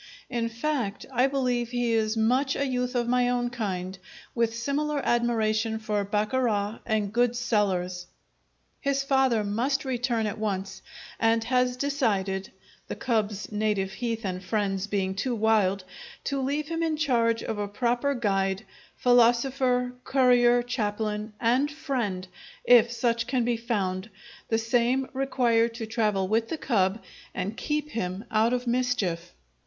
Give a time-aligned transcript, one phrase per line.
[0.31, 3.99] In fact, I believe he is much a youth of my own kind
[4.33, 8.07] with similar admiration for baccarat and good cellars.
[8.79, 10.81] His father must return at once,
[11.19, 12.51] and has decided
[12.87, 15.83] (the cub's native heath and friends being too wild)
[16.23, 18.65] to leave him in charge of a proper guide,
[18.97, 22.27] philosopher, courier, chaplain, and friend,
[22.63, 24.09] if such can be found,
[24.47, 26.99] the same required to travel with the cub
[27.35, 29.35] and keep him out of mischief.